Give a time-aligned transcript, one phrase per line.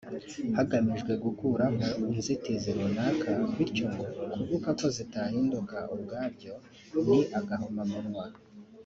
[0.57, 1.83] hagamijwe gukuraho
[2.15, 6.53] inzitizi runaka bityo ngo kuvuga ko zitahinduka ubwabyo
[7.07, 8.25] ni agahomamunwa